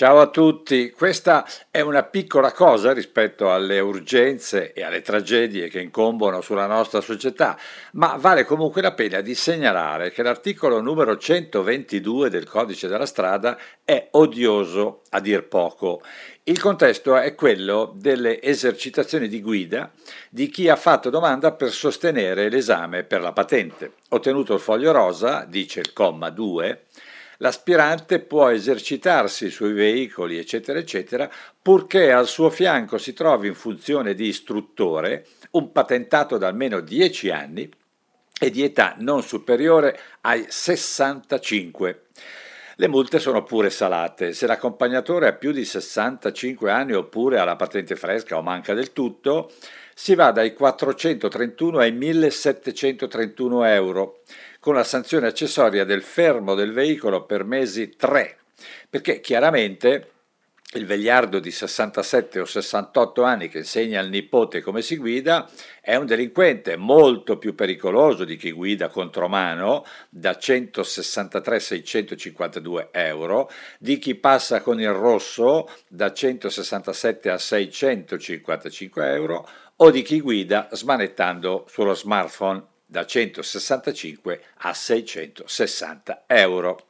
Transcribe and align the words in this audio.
Ciao 0.00 0.18
a 0.18 0.28
tutti, 0.28 0.92
questa 0.92 1.46
è 1.70 1.80
una 1.80 2.04
piccola 2.04 2.52
cosa 2.52 2.94
rispetto 2.94 3.52
alle 3.52 3.80
urgenze 3.80 4.72
e 4.72 4.82
alle 4.82 5.02
tragedie 5.02 5.68
che 5.68 5.78
incombono 5.78 6.40
sulla 6.40 6.64
nostra 6.64 7.02
società, 7.02 7.54
ma 7.92 8.16
vale 8.18 8.46
comunque 8.46 8.80
la 8.80 8.94
pena 8.94 9.20
di 9.20 9.34
segnalare 9.34 10.10
che 10.10 10.22
l'articolo 10.22 10.80
numero 10.80 11.18
122 11.18 12.30
del 12.30 12.48
codice 12.48 12.88
della 12.88 13.04
strada 13.04 13.58
è 13.84 14.08
odioso 14.12 15.02
a 15.10 15.20
dir 15.20 15.46
poco. 15.46 16.00
Il 16.44 16.58
contesto 16.58 17.14
è 17.18 17.34
quello 17.34 17.92
delle 17.94 18.40
esercitazioni 18.40 19.28
di 19.28 19.42
guida 19.42 19.92
di 20.30 20.48
chi 20.48 20.70
ha 20.70 20.76
fatto 20.76 21.10
domanda 21.10 21.52
per 21.52 21.72
sostenere 21.72 22.48
l'esame 22.48 23.02
per 23.02 23.20
la 23.20 23.32
patente. 23.32 23.92
Ottenuto 24.08 24.54
il 24.54 24.60
foglio 24.60 24.92
rosa, 24.92 25.44
dice 25.46 25.80
il 25.80 25.92
comma 25.92 26.30
2, 26.30 26.84
l'aspirante 27.40 28.20
può 28.20 28.48
esercitarsi 28.48 29.50
sui 29.50 29.72
veicoli, 29.72 30.38
eccetera, 30.38 30.78
eccetera, 30.78 31.30
purché 31.60 32.12
al 32.12 32.26
suo 32.26 32.50
fianco 32.50 32.98
si 32.98 33.12
trovi 33.12 33.48
in 33.48 33.54
funzione 33.54 34.14
di 34.14 34.26
istruttore 34.26 35.26
un 35.52 35.72
patentato 35.72 36.38
da 36.38 36.48
almeno 36.48 36.80
10 36.80 37.30
anni 37.30 37.70
e 38.38 38.50
di 38.50 38.62
età 38.62 38.94
non 38.98 39.22
superiore 39.22 39.98
ai 40.22 40.46
65. 40.48 42.04
Le 42.76 42.88
multe 42.88 43.18
sono 43.18 43.42
pure 43.42 43.68
salate. 43.68 44.32
Se 44.32 44.46
l'accompagnatore 44.46 45.28
ha 45.28 45.34
più 45.34 45.52
di 45.52 45.66
65 45.66 46.70
anni 46.70 46.94
oppure 46.94 47.38
ha 47.38 47.44
la 47.44 47.56
patente 47.56 47.94
fresca 47.94 48.38
o 48.38 48.42
manca 48.42 48.72
del 48.72 48.94
tutto, 48.94 49.52
si 49.94 50.14
va 50.14 50.30
dai 50.30 50.54
431 50.54 51.78
ai 51.78 51.92
1731 51.92 53.64
euro 53.64 54.20
con 54.60 54.74
la 54.74 54.84
sanzione 54.84 55.26
accessoria 55.26 55.84
del 55.84 56.02
fermo 56.02 56.54
del 56.54 56.72
veicolo 56.72 57.24
per 57.24 57.44
mesi 57.44 57.96
3, 57.96 58.36
perché 58.88 59.20
chiaramente 59.20 60.12
il 60.74 60.86
vegliardo 60.86 61.40
di 61.40 61.50
67 61.50 62.38
o 62.38 62.44
68 62.44 63.24
anni 63.24 63.48
che 63.48 63.58
insegna 63.58 63.98
al 63.98 64.08
nipote 64.08 64.60
come 64.60 64.82
si 64.82 64.98
guida 64.98 65.50
è 65.80 65.96
un 65.96 66.06
delinquente 66.06 66.76
molto 66.76 67.38
più 67.38 67.56
pericoloso 67.56 68.24
di 68.24 68.36
chi 68.36 68.52
guida 68.52 68.86
contromano 68.86 69.84
da 70.08 70.38
163-652 70.40 72.90
euro, 72.92 73.50
di 73.80 73.98
chi 73.98 74.14
passa 74.14 74.60
con 74.60 74.80
il 74.80 74.92
rosso 74.92 75.68
da 75.88 76.12
167 76.12 77.30
a 77.30 77.38
655 77.38 79.12
euro 79.12 79.48
o 79.74 79.90
di 79.90 80.02
chi 80.02 80.20
guida 80.20 80.68
smanettando 80.70 81.66
sullo 81.68 81.94
smartphone 81.94 82.69
da 82.90 83.06
165 83.06 84.42
a 84.58 84.74
660 84.74 86.24
euro. 86.26 86.86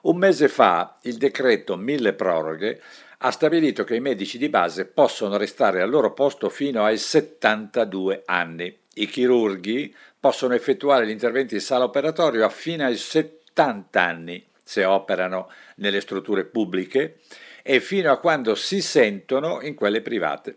Un 0.00 0.16
mese 0.16 0.48
fa 0.48 0.96
il 1.02 1.18
decreto 1.18 1.76
Mille 1.76 2.14
Proroghe 2.14 2.80
ha 3.18 3.30
stabilito 3.30 3.84
che 3.84 3.96
i 3.96 4.00
medici 4.00 4.38
di 4.38 4.48
base 4.48 4.86
possono 4.86 5.36
restare 5.36 5.82
al 5.82 5.90
loro 5.90 6.14
posto 6.14 6.48
fino 6.48 6.84
ai 6.84 6.96
72 6.96 8.22
anni. 8.24 8.74
I 8.94 9.06
chirurghi 9.06 9.94
possono 10.18 10.54
effettuare 10.54 11.06
gli 11.06 11.10
interventi 11.10 11.54
in 11.54 11.60
sala 11.60 11.84
operatorio 11.84 12.48
fino 12.48 12.84
ai 12.84 12.96
70 12.96 14.00
anni 14.00 14.46
se 14.62 14.84
operano 14.84 15.50
nelle 15.76 16.00
strutture 16.00 16.44
pubbliche 16.44 17.18
e 17.62 17.80
fino 17.80 18.10
a 18.10 18.18
quando 18.18 18.54
si 18.54 18.80
sentono 18.80 19.60
in 19.60 19.74
quelle 19.74 20.00
private, 20.00 20.56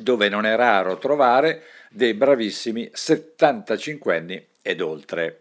dove 0.00 0.28
non 0.28 0.44
è 0.44 0.56
raro 0.56 0.98
trovare 0.98 1.62
dei 1.90 2.14
bravissimi 2.14 2.90
75 2.92 4.16
anni 4.16 4.46
ed 4.62 4.80
oltre. 4.80 5.40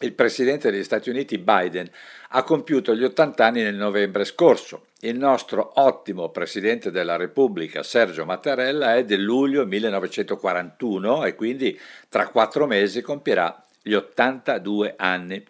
Il 0.00 0.14
presidente 0.14 0.70
degli 0.70 0.82
Stati 0.82 1.10
Uniti 1.10 1.38
Biden 1.38 1.88
ha 2.30 2.42
compiuto 2.42 2.94
gli 2.94 3.04
80 3.04 3.46
anni 3.46 3.62
nel 3.62 3.76
novembre 3.76 4.24
scorso. 4.24 4.86
Il 5.00 5.16
nostro 5.16 5.72
ottimo 5.76 6.30
presidente 6.30 6.90
della 6.90 7.16
Repubblica, 7.16 7.82
Sergio 7.82 8.24
Mattarella, 8.24 8.96
è 8.96 9.04
del 9.04 9.22
luglio 9.22 9.64
1941 9.64 11.24
e 11.24 11.34
quindi 11.34 11.78
tra 12.08 12.28
quattro 12.28 12.66
mesi 12.66 13.00
compierà 13.00 13.64
gli 13.80 13.94
82 13.94 14.94
anni. 14.96 15.44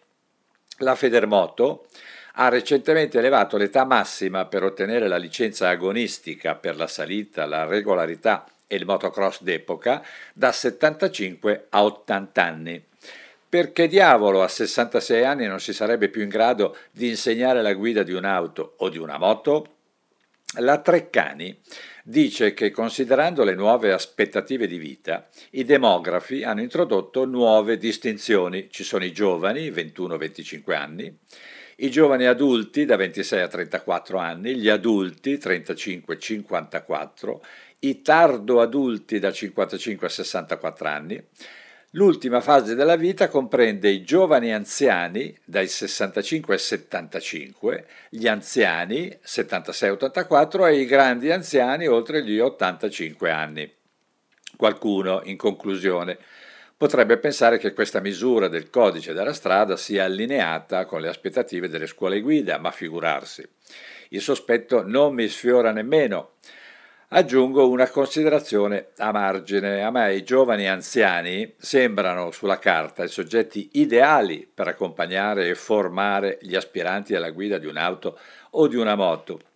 La 0.78 0.94
Federmoto 0.96 1.86
ha 2.32 2.48
recentemente 2.48 3.18
elevato 3.18 3.56
l'età 3.56 3.84
massima 3.84 4.46
per 4.46 4.62
ottenere 4.62 5.08
la 5.08 5.16
licenza 5.16 5.68
agonistica 5.68 6.54
per 6.54 6.76
la 6.76 6.86
salita, 6.86 7.46
la 7.46 7.64
regolarità 7.64 8.46
e 8.66 8.76
il 8.76 8.86
motocross 8.86 9.42
d'epoca 9.42 10.04
da 10.32 10.50
75 10.50 11.66
a 11.70 11.84
80 11.84 12.42
anni. 12.42 12.84
Perché 13.48 13.86
diavolo 13.86 14.42
a 14.42 14.48
66 14.48 15.24
anni 15.24 15.46
non 15.46 15.60
si 15.60 15.74
sarebbe 15.74 16.08
più 16.08 16.22
in 16.22 16.30
grado 16.30 16.74
di 16.90 17.10
insegnare 17.10 17.60
la 17.60 17.74
guida 17.74 18.02
di 18.02 18.12
un'auto 18.12 18.74
o 18.78 18.88
di 18.88 18.96
una 18.96 19.18
moto? 19.18 19.66
La 20.56 20.78
Treccani 20.78 21.58
dice 22.02 22.54
che 22.54 22.70
considerando 22.70 23.44
le 23.44 23.54
nuove 23.54 23.92
aspettative 23.92 24.66
di 24.66 24.78
vita, 24.78 25.28
i 25.50 25.64
demografi 25.64 26.42
hanno 26.42 26.62
introdotto 26.62 27.26
nuove 27.26 27.76
distinzioni. 27.76 28.68
Ci 28.70 28.84
sono 28.84 29.04
i 29.04 29.12
giovani, 29.12 29.70
21-25 29.70 30.74
anni, 30.74 31.18
i 31.76 31.90
giovani 31.90 32.26
adulti 32.26 32.84
da 32.84 32.96
26 32.96 33.40
a 33.40 33.48
34 33.48 34.18
anni, 34.18 34.56
gli 34.56 34.68
adulti 34.68 35.34
35-54, 35.34 37.38
i 37.80 38.02
tardo 38.02 38.60
adulti 38.60 39.18
da 39.18 39.32
55 39.32 40.06
a 40.06 40.10
64 40.10 40.88
anni. 40.88 41.24
L'ultima 41.94 42.40
fase 42.40 42.74
della 42.74 42.96
vita 42.96 43.28
comprende 43.28 43.90
i 43.90 44.02
giovani 44.02 44.52
anziani 44.52 45.36
dai 45.44 45.68
65 45.68 46.54
ai 46.54 46.60
75, 46.60 47.86
gli 48.08 48.26
anziani 48.26 49.14
76-84 49.22 50.68
e 50.68 50.80
i 50.80 50.86
grandi 50.86 51.30
anziani 51.30 51.86
oltre 51.86 52.24
gli 52.24 52.38
85 52.38 53.30
anni. 53.30 53.70
Qualcuno, 54.56 55.20
in 55.24 55.36
conclusione, 55.36 56.16
potrebbe 56.82 57.16
pensare 57.16 57.58
che 57.58 57.74
questa 57.74 58.00
misura 58.00 58.48
del 58.48 58.68
codice 58.68 59.12
della 59.12 59.32
strada 59.32 59.76
sia 59.76 60.02
allineata 60.02 60.84
con 60.84 61.00
le 61.00 61.06
aspettative 61.06 61.68
delle 61.68 61.86
scuole 61.86 62.20
guida, 62.20 62.58
ma 62.58 62.72
figurarsi. 62.72 63.48
Il 64.08 64.20
sospetto 64.20 64.82
non 64.84 65.14
mi 65.14 65.28
sfiora 65.28 65.70
nemmeno. 65.70 66.32
Aggiungo 67.10 67.68
una 67.68 67.88
considerazione 67.88 68.88
a 68.96 69.12
margine. 69.12 69.84
A 69.84 69.92
me 69.92 70.12
i 70.12 70.24
giovani 70.24 70.68
anziani 70.68 71.54
sembrano 71.56 72.32
sulla 72.32 72.58
carta 72.58 73.04
i 73.04 73.08
soggetti 73.08 73.68
ideali 73.74 74.50
per 74.52 74.66
accompagnare 74.66 75.50
e 75.50 75.54
formare 75.54 76.38
gli 76.40 76.56
aspiranti 76.56 77.14
alla 77.14 77.30
guida 77.30 77.58
di 77.58 77.66
un'auto 77.66 78.18
o 78.50 78.66
di 78.66 78.74
una 78.74 78.96
moto. 78.96 79.51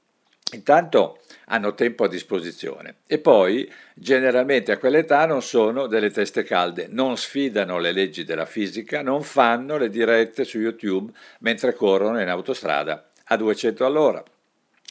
Intanto 0.53 1.21
hanno 1.47 1.75
tempo 1.75 2.05
a 2.05 2.09
disposizione 2.09 2.97
e 3.07 3.19
poi 3.19 3.71
generalmente 3.95 4.73
a 4.73 4.79
quell'età 4.79 5.27
non 5.27 5.43
sono 5.43 5.87
delle 5.87 6.11
teste 6.11 6.45
calde, 6.45 6.87
non 6.89 7.17
sfidano 7.17 7.79
le 7.79 7.93
leggi 7.93 8.25
della 8.25 8.47
fisica, 8.47 9.03
non 9.03 9.23
fanno 9.23 9.77
le 9.77 9.89
dirette 9.89 10.45
su 10.45 10.59
YouTube 10.59 11.13
mentre 11.41 11.75
corrono 11.75 12.21
in 12.21 12.29
autostrada 12.29 13.09
a 13.25 13.37
200 13.37 13.85
all'ora. 13.85 14.23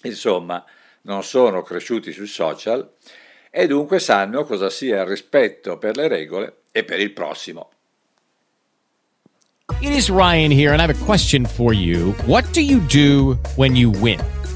Insomma, 0.04 0.64
non 1.04 1.24
sono 1.24 1.62
cresciuti 1.62 2.12
sui 2.12 2.28
social 2.28 2.92
e 3.50 3.68
dunque 3.68 4.00
sanno 4.00 4.44
cosa 4.44 4.70
sia 4.70 5.02
il 5.02 5.08
rispetto 5.08 5.78
per 5.78 5.96
le 5.96 6.08
regole 6.08 6.58
e 6.72 6.84
per 6.84 7.00
il 7.00 7.12
prossimo. 7.12 7.70
It 9.82 9.92
is 9.92 10.10
Ryan 10.10 10.52
here, 10.52 10.74
and 10.74 10.80
I 10.80 10.86
have 10.86 10.92
a 10.92 11.06
question 11.06 11.46
for 11.46 11.74
you. 11.74 12.14
What 12.26 12.46
do 12.54 12.62
you 12.62 12.80
do 12.88 13.38
when 13.56 13.76
you 13.76 13.90
win? 13.90 14.20